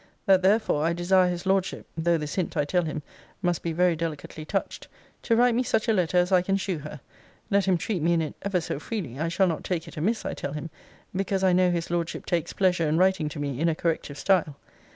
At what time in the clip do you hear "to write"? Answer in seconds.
5.21-5.53